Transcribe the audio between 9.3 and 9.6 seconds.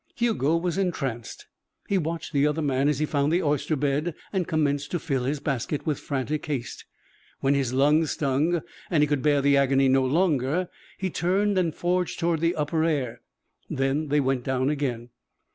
the